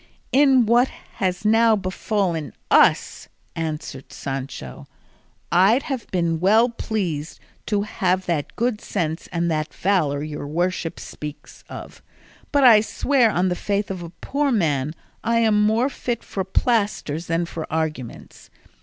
"In 0.31 0.65
what 0.65 0.87
has 1.17 1.45
now 1.45 1.75
befallen 1.75 2.53
us," 2.71 3.27
answered 3.55 4.11
Sancho, 4.11 4.87
"I'd 5.51 5.83
have 5.83 6.09
been 6.09 6.39
well 6.39 6.69
pleased 6.69 7.39
to 7.67 7.83
have 7.83 8.25
that 8.25 8.55
good 8.55 8.81
sense 8.81 9.29
and 9.31 9.51
that 9.51 9.71
valour 9.71 10.23
your 10.23 10.47
worship 10.47 10.99
speaks 10.99 11.63
of, 11.69 12.01
but 12.51 12.63
I 12.63 12.81
swear 12.81 13.29
on 13.29 13.49
the 13.49 13.55
faith 13.55 13.91
of 13.91 14.01
a 14.01 14.09
poor 14.09 14.51
man 14.51 14.95
I 15.23 15.37
am 15.41 15.61
more 15.61 15.87
fit 15.87 16.23
for 16.23 16.43
plasters 16.43 17.27
than 17.27 17.45
for 17.45 17.71
arguments. 17.71 18.49